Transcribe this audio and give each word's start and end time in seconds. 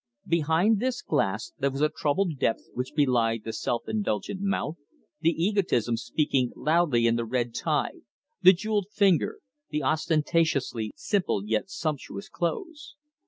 Behind 0.25 0.79
this 0.79 1.03
glass 1.03 1.53
there 1.59 1.69
was 1.69 1.81
a 1.81 1.87
troubled 1.87 2.39
depth 2.39 2.63
which 2.73 2.95
belied 2.95 3.43
the 3.43 3.53
self 3.53 3.83
indulgent 3.87 4.41
mouth, 4.41 4.77
the 5.19 5.29
egotism 5.29 5.95
speaking 5.95 6.51
loudly 6.55 7.05
in 7.05 7.17
the 7.17 7.23
red 7.23 7.53
tie, 7.53 8.01
the 8.41 8.51
jewelled 8.51 8.87
finger, 8.91 9.41
the 9.69 9.83
ostentatiously 9.83 10.91
simple 10.95 11.45
yet 11.45 11.69
sumptuous 11.69 12.29
clothes. 12.29 12.95